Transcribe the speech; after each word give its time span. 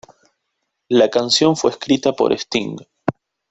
La 0.89 1.11
canción 1.11 1.55
fue 1.55 1.69
escrita 1.69 2.11
por 2.13 2.33
Sting. 2.33 2.75